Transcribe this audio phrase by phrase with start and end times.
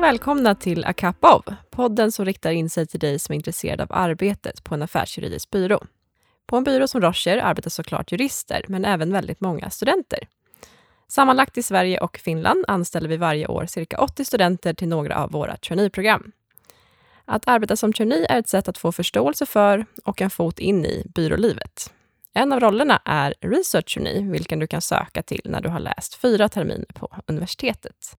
[0.00, 3.86] och välkomna till Akapov, podden som riktar in sig till dig som är intresserad av
[3.90, 5.84] arbetet på en affärsjuridisk byrå.
[6.46, 10.18] På en byrå som Rocher arbetar såklart jurister, men även väldigt många studenter.
[11.08, 15.30] Sammanlagt i Sverige och Finland anställer vi varje år cirka 80 studenter till några av
[15.30, 16.32] våra traineeprogram.
[17.24, 20.84] Att arbeta som trainee är ett sätt att få förståelse för och en fot in
[20.84, 21.92] i byrålivet.
[22.34, 26.14] En av rollerna är Research Trainee, vilken du kan söka till när du har läst
[26.14, 28.16] fyra terminer på universitetet.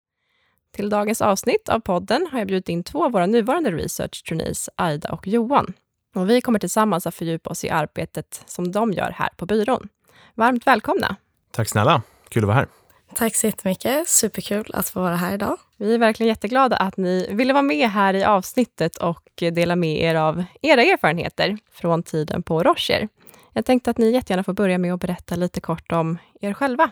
[0.71, 4.70] Till dagens avsnitt av podden har jag bjudit in två av våra nuvarande research trainees,
[4.75, 5.73] Aida och Johan.
[6.16, 9.89] Och vi kommer tillsammans att fördjupa oss i arbetet som de gör här på byrån.
[10.35, 11.15] Varmt välkomna!
[11.52, 12.67] Tack snälla, kul att vara här.
[13.15, 15.57] Tack så jättemycket, superkul att få vara här idag.
[15.77, 20.01] Vi är verkligen jätteglada att ni ville vara med här i avsnittet och dela med
[20.01, 23.07] er av era erfarenheter från tiden på Rocher.
[23.53, 26.91] Jag tänkte att ni jättegärna får börja med att berätta lite kort om er själva.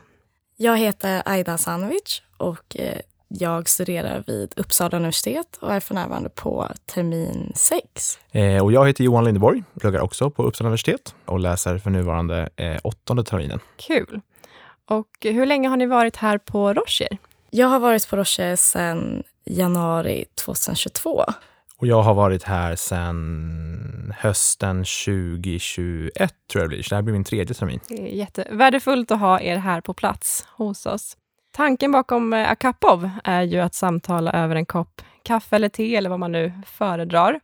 [0.56, 3.00] Jag heter Aida Sanovic och eh,
[3.30, 8.20] jag studerar vid Uppsala universitet och är för närvarande på termin 6.
[8.32, 12.50] Eh, och jag heter Johan Lindeborg, pluggar också på Uppsala universitet och läser för nuvarande
[12.56, 13.60] eh, åttonde terminen.
[13.78, 14.22] Kul!
[14.90, 17.18] Och hur länge har ni varit här på Rocher?
[17.50, 21.26] Jag har varit på Rocher sedan januari 2022.
[21.78, 27.02] Och jag har varit här sedan hösten 2021 tror jag det blir, så det här
[27.02, 27.80] blir min tredje termin.
[27.88, 31.18] Det är jättevärdefullt att ha er här på plats hos oss.
[31.52, 35.69] Tanken bakom eh, A Cup of är ju att samtala över en kopp kaffe eller
[35.69, 37.39] te eller vad man nu föredrar.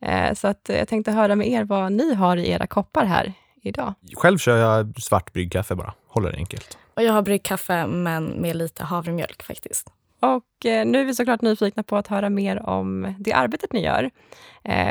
[0.00, 3.32] Eh, så att jag tänkte höra med er vad ni har i era koppar här
[3.62, 3.94] idag.
[4.16, 6.78] Själv kör jag svart bryggkaffe bara, håller det enkelt.
[6.94, 9.92] Och jag har bryggkaffe men med lite havremjölk faktiskt.
[10.20, 13.84] Och eh, nu är vi såklart nyfikna på att höra mer om det arbetet ni
[13.84, 14.10] gör.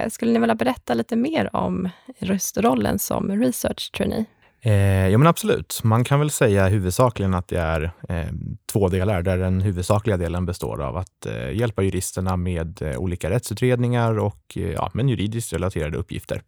[0.10, 1.90] Skulle ni vilja berätta lite mer om
[2.20, 4.26] röstrollen som research trainee?
[4.66, 5.82] Eh, ja, men absolut.
[5.84, 8.26] Man kan väl säga huvudsakligen att det är eh,
[8.72, 13.30] två delar, där den huvudsakliga delen består av att eh, hjälpa juristerna med eh, olika
[13.30, 16.42] rättsutredningar och eh, ja, men juridiskt relaterade uppgifter.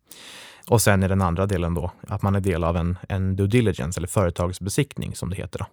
[0.70, 3.48] Och sen är den andra delen då att man är del av en, en due
[3.48, 5.60] diligence eller företagsbesiktning som det heter.
[5.60, 5.66] Då,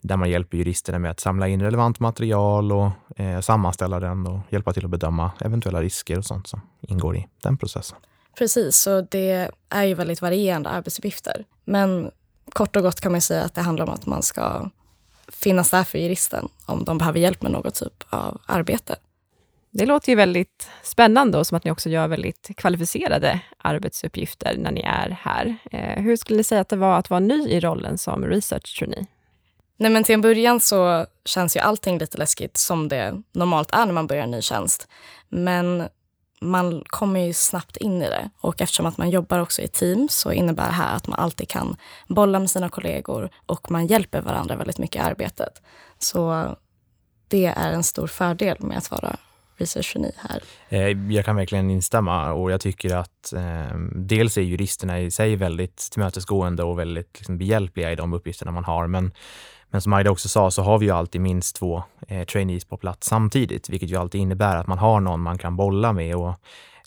[0.00, 4.40] där man hjälper juristerna med att samla in relevant material och eh, sammanställa den och
[4.48, 7.98] hjälpa till att bedöma eventuella risker och sånt som ingår i den processen.
[8.38, 11.44] Precis, så det är ju väldigt varierande arbetsuppgifter.
[11.64, 12.10] Men
[12.52, 14.70] kort och gott kan man säga att det handlar om att man ska
[15.28, 18.96] finnas där för juristen om de behöver hjälp med något typ av arbete.
[19.70, 24.72] Det låter ju väldigt spännande och som att ni också gör väldigt kvalificerade arbetsuppgifter när
[24.72, 25.56] ni är här.
[25.72, 28.78] Eh, hur skulle ni säga att det var att vara ny i rollen som research
[28.78, 29.06] trainee?
[29.76, 33.86] Nej, men till en början så känns ju allting lite läskigt som det normalt är
[33.86, 34.88] när man börjar en ny tjänst.
[35.28, 35.88] Men
[36.50, 38.30] man kommer ju snabbt in i det.
[38.40, 41.48] Och eftersom att man jobbar också i team så innebär det här att man alltid
[41.48, 41.76] kan
[42.08, 45.62] bolla med sina kollegor och man hjälper varandra väldigt mycket i arbetet.
[45.98, 46.48] Så
[47.28, 49.16] det är en stor fördel med att vara
[49.56, 50.42] researchgeni här.
[50.68, 55.36] Eh, jag kan verkligen instämma och jag tycker att eh, dels är juristerna i sig
[55.36, 58.86] väldigt tillmötesgående och väldigt liksom, behjälpliga i de uppgifterna man har.
[58.86, 59.12] Men
[59.74, 62.76] men som Aida också sa så har vi ju alltid minst två eh, trainees på
[62.76, 66.16] plats samtidigt, vilket ju alltid innebär att man har någon man kan bolla med.
[66.16, 66.34] Och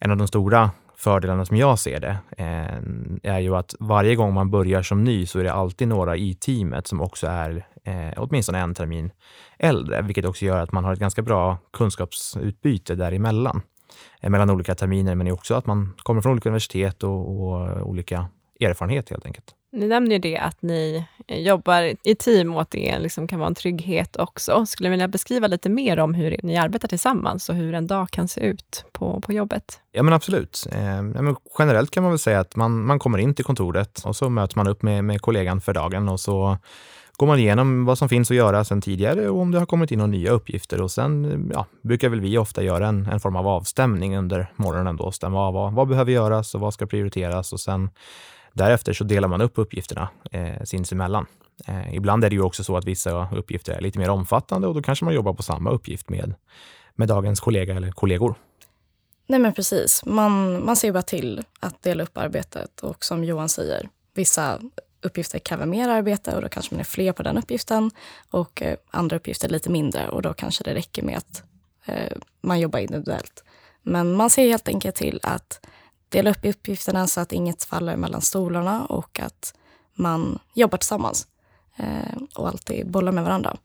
[0.02, 4.34] en av de stora fördelarna som jag ser det eh, är ju att varje gång
[4.34, 8.14] man börjar som ny så är det alltid några i teamet som också är eh,
[8.18, 9.12] åtminstone en termin
[9.60, 13.62] äldre, vilket också gör att man har ett ganska bra kunskapsutbyte däremellan.
[14.22, 18.28] Eh, mellan olika terminer, men också att man kommer från olika universitet och, och olika
[18.60, 19.56] erfarenhet helt enkelt.
[19.78, 23.40] Ni nämner ju det att ni eh, jobbar i team och att det liksom kan
[23.40, 24.66] vara en trygghet också.
[24.66, 28.10] Skulle ni vilja beskriva lite mer om hur ni arbetar tillsammans och hur en dag
[28.10, 29.80] kan se ut på, på jobbet?
[29.92, 30.68] Ja, men absolut.
[30.72, 34.16] Eh, men generellt kan man väl säga att man, man kommer in till kontoret och
[34.16, 36.58] så möts man upp med, med kollegan för dagen och så
[37.18, 39.92] går man igenom vad som finns att göra sedan tidigare och om det har kommit
[39.92, 40.82] in några nya uppgifter.
[40.82, 44.52] Och sen eh, ja, brukar väl vi ofta göra en, en form av avstämning under
[44.56, 47.90] morgonen då, stämma av vad, vad behöver göras och vad ska prioriteras och sen
[48.58, 51.26] Därefter så delar man upp uppgifterna eh, sinsemellan.
[51.66, 54.74] Eh, ibland är det ju också så att vissa uppgifter är lite mer omfattande och
[54.74, 56.34] då kanske man jobbar på samma uppgift med,
[56.96, 58.36] med dagens kollega eller kollegor.
[59.28, 63.50] Nej men precis, man, man ser bara till att dela upp arbetet och som Johan
[63.50, 64.60] säger, vissa
[65.02, 67.92] uppgifter kräver mer arbete och då kanske man är fler på den uppgiften
[68.30, 71.44] och eh, andra uppgifter lite mindre och då kanske det räcker med att
[71.86, 73.44] eh, man jobbar individuellt.
[73.84, 75.60] Men man ser helt enkelt till att
[76.10, 79.54] dela upp uppgifterna så att inget faller mellan stolarna och att
[79.94, 81.28] man jobbar tillsammans
[81.76, 83.58] eh, och alltid bollar med varandra.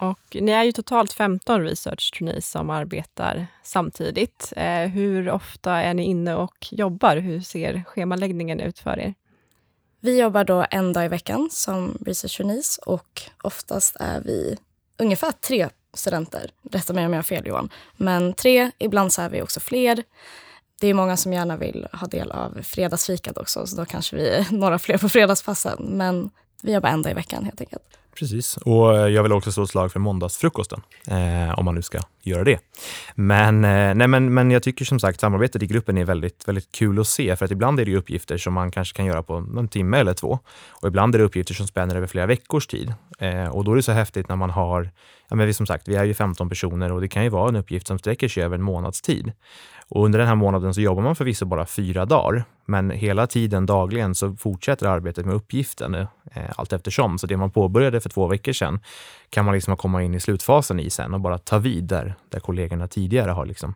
[0.00, 4.52] Och ni är ju totalt 15 research trainees som arbetar samtidigt.
[4.56, 7.16] Eh, hur ofta är ni inne och jobbar?
[7.16, 9.14] Hur ser schemaläggningen ut för er?
[10.00, 14.58] Vi jobbar då en dag i veckan som research trainees och oftast är vi
[14.98, 16.50] ungefär tre studenter.
[16.70, 17.70] Rätta mig om jag har fel Johan.
[17.96, 20.04] Men tre, ibland så är vi också fler.
[20.80, 24.28] Det är många som gärna vill ha del av fredagsfikat också, så då kanske vi
[24.28, 25.86] är några fler på fredagspassen.
[25.88, 26.30] Men
[26.62, 27.82] vi jobbar en dag i veckan helt enkelt.
[28.18, 31.82] Precis, och eh, jag vill också slå ett slag för måndagsfrukosten, eh, om man nu
[31.82, 32.00] ska
[32.30, 32.58] göra det.
[33.14, 36.72] Men, eh, nej, men, men jag tycker som sagt samarbetet i gruppen är väldigt, väldigt
[36.72, 39.34] kul att se, för att ibland är det uppgifter som man kanske kan göra på
[39.58, 40.38] en timme eller två.
[40.70, 42.94] Och ibland är det uppgifter som spänner över flera veckors tid.
[43.18, 44.90] Eh, och då är det så häftigt när man har,
[45.28, 47.48] ja men vi, som sagt, vi är ju 15 personer och det kan ju vara
[47.48, 49.32] en uppgift som sträcker sig över en månads tid.
[49.90, 53.66] Och under den här månaden så jobbar man förvisso bara fyra dagar, men hela tiden
[53.66, 56.06] dagligen så fortsätter arbetet med uppgiften eh,
[56.56, 57.18] allt eftersom.
[57.18, 58.80] Så det man påbörjade för två veckor sedan
[59.30, 62.40] kan man liksom komma in i slutfasen i sen och bara ta vid där, där
[62.40, 63.74] kollegorna tidigare har liksom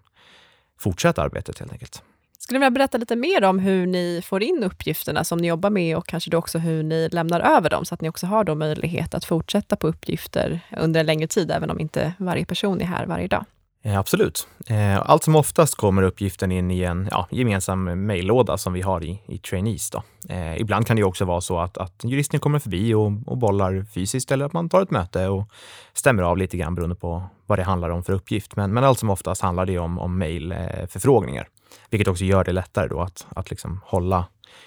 [0.78, 2.02] fortsatt arbetet helt enkelt.
[2.38, 5.70] Skulle du vilja berätta lite mer om hur ni får in uppgifterna som ni jobbar
[5.70, 8.44] med och kanske då också hur ni lämnar över dem, så att ni också har
[8.44, 12.80] då möjlighet att fortsätta på uppgifter under en längre tid, även om inte varje person
[12.80, 13.44] är här varje dag?
[13.86, 14.48] Eh, absolut.
[14.66, 19.04] Eh, allt som oftast kommer uppgiften in i en ja, gemensam mejllåda som vi har
[19.04, 19.90] i, i trainees.
[19.90, 20.02] Då.
[20.28, 23.86] Eh, ibland kan det också vara så att, att juristen kommer förbi och, och bollar
[23.94, 25.48] fysiskt eller att man tar ett möte och
[25.92, 28.56] stämmer av lite grann beroende på vad det handlar om för uppgift.
[28.56, 32.52] Men, men allt som oftast handlar det om, om mejlförfrågningar, eh, vilket också gör det
[32.52, 34.26] lättare då att, att liksom hålla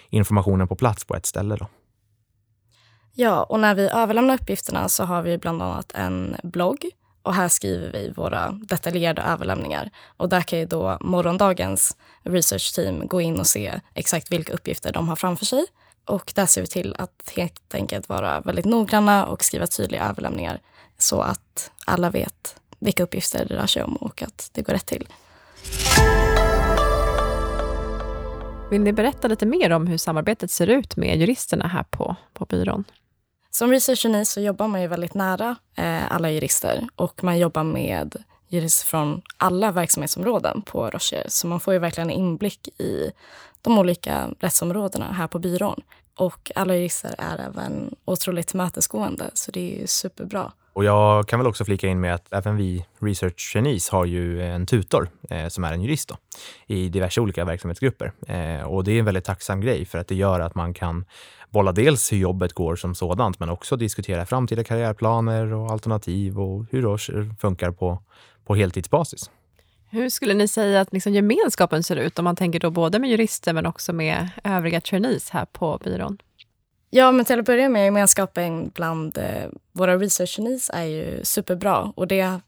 [0.09, 1.55] informationen på plats på ett ställe.
[1.55, 1.67] Då.
[3.13, 6.85] Ja, och när vi överlämnar uppgifterna så har vi bland annat en blogg
[7.27, 9.89] och här skriver vi våra detaljerade överlämningar.
[10.17, 15.09] Och där kan ju då morgondagens researchteam gå in och se exakt vilka uppgifter de
[15.09, 15.65] har framför sig.
[16.05, 20.59] Och där ser vi till att helt enkelt vara väldigt noggranna och skriva tydliga överlämningar
[20.97, 24.85] så att alla vet vilka uppgifter det rör sig om och att det går rätt
[24.85, 25.07] till.
[28.71, 32.45] Vill ni berätta lite mer om hur samarbetet ser ut med juristerna här på, på
[32.45, 32.83] byrån?
[33.57, 38.23] Som researcher så jobbar man ju väldigt nära eh, alla jurister och man jobbar med
[38.47, 41.25] jurister från alla verksamhetsområden på Rocher.
[41.27, 43.11] Så man får ju verkligen inblick i
[43.61, 45.81] de olika rättsområdena här på byrån.
[46.15, 50.51] Och alla jurister är även otroligt tillmötesgående, så det är ju superbra.
[50.77, 54.43] Och jag kan väl också flika in med att även vi research trainees har ju
[54.43, 56.17] en tutor eh, som är en jurist då,
[56.67, 58.11] i diverse olika verksamhetsgrupper.
[58.27, 61.05] Eh, och det är en väldigt tacksam grej för att det gör att man kan
[61.49, 66.65] bolla dels hur jobbet går som sådant, men också diskutera framtida karriärplaner och alternativ och
[66.71, 68.03] hur det funkar på,
[68.45, 69.29] på heltidsbasis.
[69.89, 73.09] Hur skulle ni säga att liksom gemenskapen ser ut, om man tänker då både med
[73.09, 76.17] jurister men också med övriga trainees här på byrån?
[76.89, 81.93] Ja, men till att börja med, gemenskapen bland eh, våra research trainees är ju superbra.
[81.95, 82.39] Och det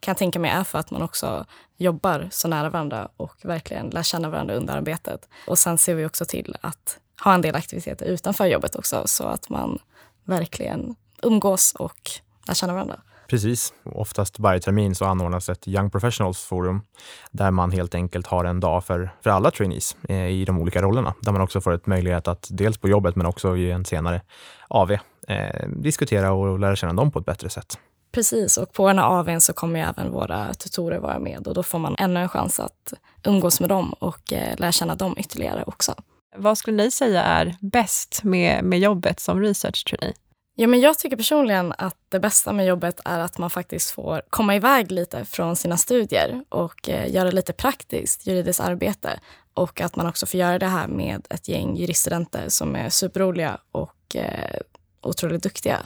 [0.00, 1.46] kan jag tänka mig är för att man också
[1.76, 5.28] jobbar så nära varandra och verkligen lär känna varandra under arbetet.
[5.46, 9.24] Och sen ser vi också till att ha en del aktiviteter utanför jobbet också så
[9.24, 9.78] att man
[10.24, 12.10] verkligen umgås och
[12.46, 13.00] lär känna varandra.
[13.30, 13.72] Precis.
[13.84, 16.82] Oftast varje termin så anordnas ett Young Professionals Forum
[17.30, 20.82] där man helt enkelt har en dag för, för alla trainees eh, i de olika
[20.82, 21.14] rollerna.
[21.20, 24.22] Där man också får ett möjlighet att dels på jobbet men också i en senare
[24.68, 24.92] AV
[25.28, 27.78] eh, diskutera och lära känna dem på ett bättre sätt.
[28.12, 31.62] Precis, och på den här AWn så kommer även våra tutorer vara med och då
[31.62, 32.92] får man ännu en chans att
[33.24, 35.94] umgås med dem och eh, lära känna dem ytterligare också.
[36.36, 40.14] Vad skulle ni säga är bäst med, med jobbet som research trainee?
[40.60, 44.22] Ja, men jag tycker personligen att det bästa med jobbet är att man faktiskt får
[44.30, 49.20] komma iväg lite från sina studier och eh, göra lite praktiskt juridiskt arbete.
[49.54, 53.58] Och att man också får göra det här med ett gäng juriststudenter som är superroliga
[53.72, 54.60] och eh,
[55.00, 55.78] otroligt duktiga.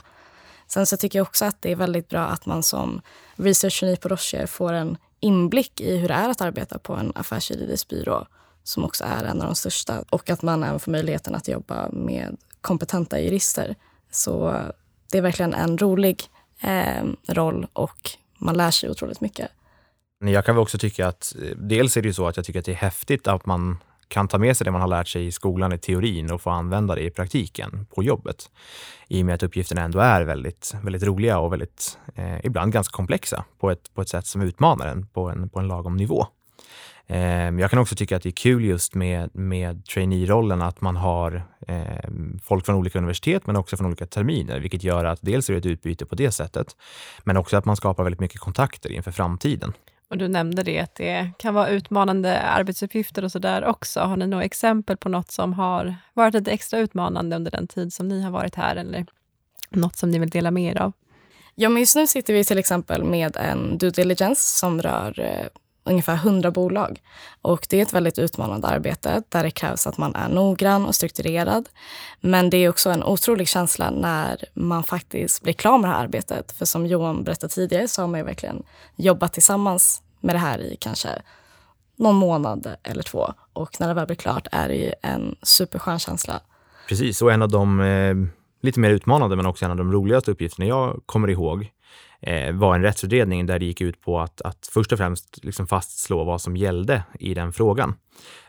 [0.67, 3.01] Sen så tycker jag också att det är väldigt bra att man som
[3.35, 7.89] research på Rocher får en inblick i hur det är att arbeta på en affärsjuridisk
[7.89, 8.27] byrå
[8.63, 10.03] som också är en av de största.
[10.09, 13.75] Och att man även får möjligheten att jobba med kompetenta jurister.
[14.15, 14.55] Så
[15.11, 16.23] det är verkligen en rolig
[16.61, 19.49] eh, roll och man lär sig otroligt mycket.
[20.19, 22.59] Jag kan väl också tycka att eh, dels är det ju så att jag tycker
[22.59, 23.77] att det är häftigt att man
[24.07, 26.49] kan ta med sig det man har lärt sig i skolan i teorin och få
[26.49, 28.49] använda det i praktiken på jobbet.
[29.07, 32.95] I och med att uppgifterna ändå är väldigt, väldigt roliga och väldigt, eh, ibland ganska
[32.95, 36.27] komplexa på ett, på ett sätt som utmanar en på en, på en lagom nivå.
[37.07, 40.95] Ehm, jag kan också tycka att det är kul just med, med trainee-rollen att man
[40.95, 42.09] har eh,
[42.43, 45.59] folk från olika universitet men också från olika terminer, vilket gör att dels är det
[45.59, 46.75] ett utbyte på det sättet,
[47.23, 49.73] men också att man skapar väldigt mycket kontakter inför framtiden.
[50.09, 53.99] Och du nämnde det, att det kan vara utmanande arbetsuppgifter och så där också.
[53.99, 57.93] Har ni några exempel på något som har varit lite extra utmanande under den tid
[57.93, 59.05] som ni har varit här, eller
[59.69, 60.91] något som ni vill dela med er av?
[61.55, 65.47] Ja, men just nu sitter vi till exempel med en due diligence som rör eh,
[65.83, 67.01] ungefär 100 bolag.
[67.41, 70.95] Och det är ett väldigt utmanande arbete där det krävs att man är noggrann och
[70.95, 71.69] strukturerad.
[72.21, 76.03] Men det är också en otrolig känsla när man faktiskt blir klar med det här
[76.03, 76.51] arbetet.
[76.51, 78.63] För som Johan berättade tidigare så har man ju verkligen
[78.95, 81.09] jobbat tillsammans med det här i kanske
[81.95, 83.33] någon månad eller två.
[83.53, 86.41] Och när det väl blir klart är det ju en superskön känsla.
[86.87, 88.15] Precis, och en av de eh,
[88.61, 91.71] lite mer utmanande men också en av de roligaste uppgifterna jag kommer ihåg
[92.25, 95.67] Eh, var en rättsutredning där det gick ut på att, att först och främst liksom
[95.67, 97.95] fastslå vad som gällde i den frågan.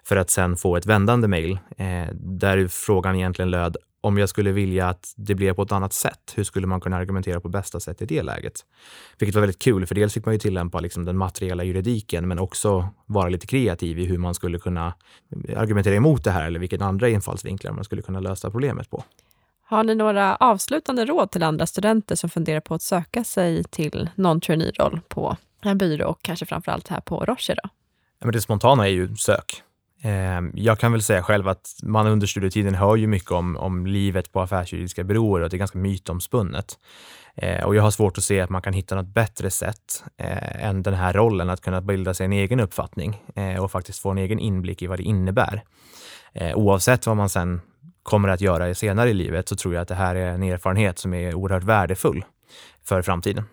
[0.04, 4.52] För att sen få ett vändande mejl eh, där frågan egentligen löd om jag skulle
[4.52, 7.81] vilja att det blev på ett annat sätt, hur skulle man kunna argumentera på bästa
[7.81, 8.54] sätt i det läget?
[9.19, 12.38] Vilket var väldigt kul, för dels fick man ju tillämpa liksom den materiella juridiken, men
[12.38, 14.95] också vara lite kreativ i hur man skulle kunna
[15.57, 19.04] argumentera emot det här eller vilka andra infallsvinklar man skulle kunna lösa problemet på.
[19.75, 24.11] Har ni några avslutande råd till andra studenter som funderar på att söka sig till
[24.14, 27.54] någon trainee-roll på en byrå och kanske framför allt här på Roche?
[27.54, 27.69] Då?
[28.19, 29.62] Ja, men det spontana är ju sök.
[30.02, 33.87] Ehm, jag kan väl säga själv att man under studietiden hör ju mycket om, om
[33.87, 36.78] livet på affärsjuridiska byråer och det är ganska mytomspunnet.
[37.37, 40.64] Ehm, och jag har svårt att se att man kan hitta något bättre sätt eh,
[40.64, 44.11] än den här rollen, att kunna bilda sig en egen uppfattning eh, och faktiskt få
[44.11, 45.62] en egen inblick i vad det innebär.
[46.33, 47.61] Eh, oavsett vad man sen
[48.04, 50.99] kommer att göra senare i livet så tror jag att det här är en erfarenhet
[50.99, 52.25] som är oerhört värdefull
[52.84, 53.44] för framtiden.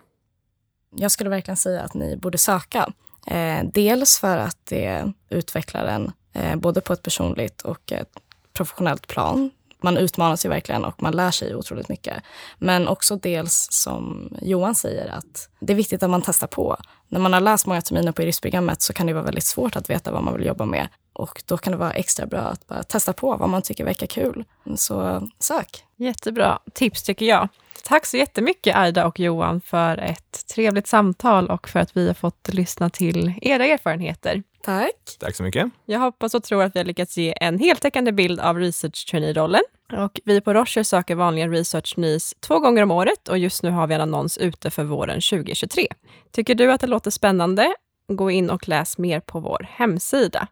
[0.96, 2.92] Jag skulle verkligen säga att ni borde söka.
[3.26, 8.12] Eh, dels för att det utvecklar en eh, både på ett personligt och ett
[8.52, 9.50] professionellt plan.
[9.80, 12.22] Man utmanas ju verkligen och man lär sig otroligt mycket.
[12.58, 16.76] Men också dels som Johan säger att det är viktigt att man testar på.
[17.12, 19.90] När man har läst många terminer på juristprogrammet så kan det vara väldigt svårt att
[19.90, 20.88] veta vad man vill jobba med.
[21.12, 24.06] Och då kan det vara extra bra att bara testa på vad man tycker verkar
[24.06, 24.44] kul.
[24.76, 25.84] Så sök!
[25.96, 27.48] Jättebra tips tycker jag.
[27.84, 32.14] Tack så jättemycket Aida och Johan för ett trevligt samtal och för att vi har
[32.14, 34.42] fått lyssna till era erfarenheter.
[34.62, 35.16] Tack!
[35.20, 35.70] Tack så mycket.
[35.84, 39.62] Jag hoppas och tror att vi har lyckats ge en heltäckande bild av research trainee-rollen.
[39.92, 43.70] Och vi på Rocher söker vanligen research news två gånger om året och just nu
[43.70, 45.86] har vi en annons ute för våren 2023.
[46.32, 47.74] Tycker du att det låter spännande?
[48.08, 50.48] Gå in och läs mer på vår hemsida.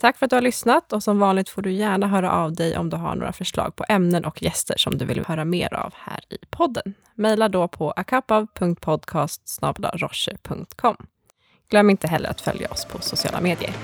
[0.00, 2.76] Tack för att du har lyssnat och som vanligt får du gärna höra av dig
[2.78, 5.94] om du har några förslag på ämnen och gäster som du vill höra mer av
[5.96, 6.94] här i podden.
[7.14, 9.60] Maila då på akapav.podcast
[11.70, 13.74] Glöm inte heller att följa oss på sociala medier.